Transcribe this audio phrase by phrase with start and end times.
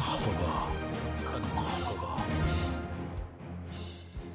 [0.00, 0.66] المحفظة.
[1.36, 2.16] المحفظة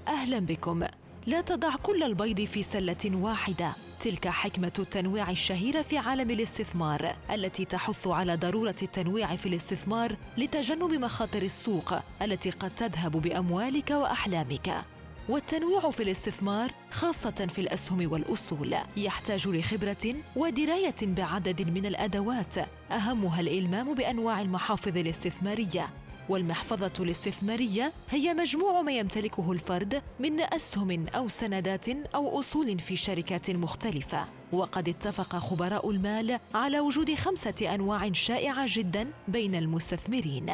[0.07, 0.83] أهلا بكم.
[1.25, 3.73] لا تضع كل البيض في سلة واحدة.
[3.99, 10.91] تلك حكمة التنويع الشهيرة في عالم الاستثمار التي تحث على ضرورة التنويع في الاستثمار لتجنب
[10.93, 14.85] مخاطر السوق التي قد تذهب بأموالك وأحلامك.
[15.29, 18.75] والتنويع في الاستثمار خاصة في الأسهم والأصول.
[18.97, 22.55] يحتاج لخبرة ودراية بعدد من الأدوات.
[22.91, 25.89] أهمها الإلمام بأنواع المحافظ الاستثمارية.
[26.29, 33.51] والمحفظة الاستثمارية هي مجموع ما يمتلكه الفرد من أسهم أو سندات أو أصول في شركات
[33.51, 34.27] مختلفة.
[34.51, 40.51] وقد اتفق خبراء المال على وجود خمسة أنواع شائعة جدا بين المستثمرين.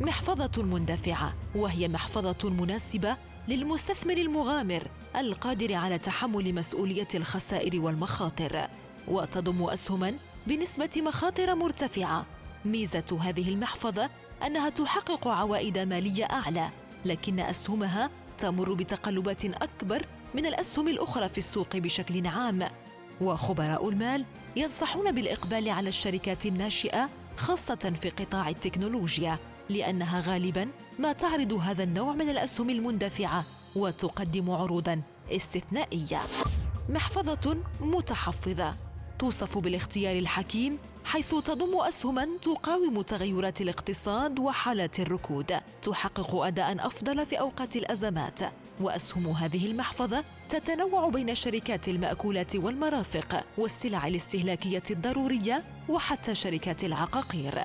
[0.00, 3.16] محفظة مندفعة وهي محفظة مناسبة
[3.48, 8.68] للمستثمر المغامر القادر على تحمل مسؤولية الخسائر والمخاطر
[9.08, 10.14] وتضم أسهما
[10.46, 12.26] بنسبة مخاطر مرتفعة.
[12.64, 14.10] ميزة هذه المحفظة
[14.46, 16.70] أنها تحقق عوائد مالية أعلى
[17.04, 22.68] لكن أسهمها تمر بتقلبات أكبر من الأسهم الأخرى في السوق بشكل عام.
[23.20, 24.24] وخبراء المال
[24.56, 29.38] ينصحون بالإقبال على الشركات الناشئة خاصة في قطاع التكنولوجيا.
[29.70, 33.44] لأنها غالباً ما تعرض هذا النوع من الأسهم المندفعة
[33.76, 36.20] وتقدم عروضاً استثنائية.
[36.88, 38.74] محفظة متحفظة.
[39.18, 45.56] توصف بالاختيار الحكيم حيث تضم اسهما تقاوم تغيرات الاقتصاد وحالات الركود.
[45.82, 48.40] تحقق اداء أفضل في أوقات الأزمات.
[48.80, 57.64] وأسهم هذه المحفظة تتنوع بين شركات المأكولات والمرافق والسلع الاستهلاكية الضرورية وحتى شركات العقاقير.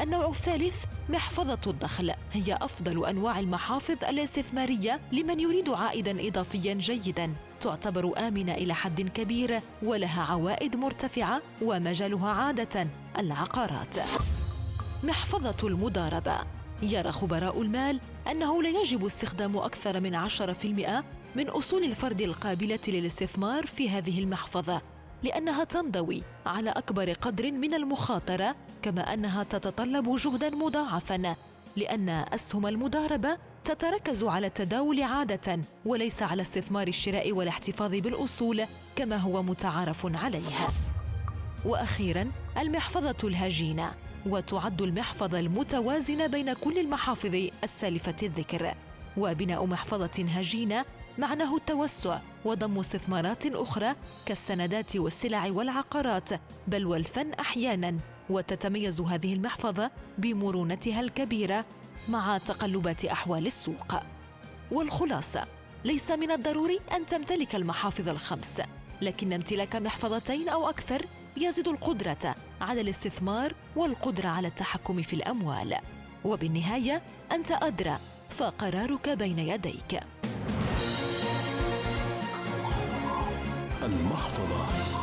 [0.00, 2.12] النوع الثالث محفظة الدخل.
[2.32, 7.34] هي أفضل أنواع المحافظ الاستثمارية لمن يريد عائدا إضافيا جيدا.
[7.60, 12.86] تعتبر آمنة إلى حد كبير ولها عوائد مرتفعة ومجالها عادة
[13.18, 13.96] العقارات.
[15.02, 16.38] محفظة المضاربة.
[16.82, 21.04] يرى خبراء المال أنه لا يجب استخدام أكثر من 10%
[21.36, 24.82] من أصول الفرد القابلة للاستثمار في هذه المحفظة.
[25.22, 31.36] لأنها تنضوي على أكبر قدر من المخاطرة كما أنها تتطلب جهدا مضاعفا
[31.76, 38.64] لأن أسهم المضاربة تتركز على التداول عادة وليس على استثمار الشراء والاحتفاظ بالأصول
[38.96, 40.50] كما هو متعارف عليه
[41.64, 43.92] وأخيرا المحفظة الهجينة
[44.26, 48.74] وتعد المحفظة المتوازنة بين كل المحافظ السالفة الذكر.
[49.16, 50.84] وبناء محفظة هجينة
[51.18, 53.94] معناه التوسع وضم استثمارات أخرى
[54.26, 56.28] كالسندات والسلع والعقارات
[56.66, 57.98] بل والفن أحيانا.
[58.30, 61.64] وتتميز هذه المحفظة بمرونتها الكبيرة
[62.08, 63.94] مع تقلبات أحوال السوق.
[64.70, 65.46] والخلاصة
[65.84, 68.62] ليس من الضروري أن تمتلك المحافظ الخمس
[69.02, 71.06] لكن امتلاك محفظتين أو أكثر
[71.36, 75.76] يزيد القدرة على الاستثمار والقدرة على التحكم في الأموال.
[76.24, 77.98] وبالنهاية أنت أدرى
[78.30, 80.00] فقرارك بين يديك.
[83.92, 84.99] المحفظة